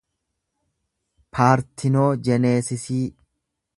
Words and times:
paartinoojineesisii 1.39 3.03